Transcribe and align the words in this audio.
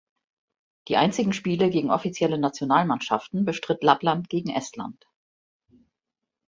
Die 0.87 0.97
einzigen 0.97 1.31
Spiele 1.31 1.69
gegen 1.69 1.91
offizielle 1.91 2.39
Nationalmannschaften 2.39 3.45
bestritt 3.45 3.83
Lappland 3.83 4.29
gegen 4.29 4.49
Estland. 4.49 5.05